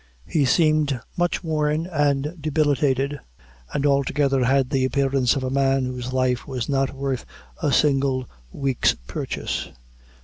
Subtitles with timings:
[0.25, 3.19] He seemed much worn and debilitated,
[3.71, 7.23] and altogether had the appearance of a man whose life was not worth
[7.61, 9.69] a single week's purchase.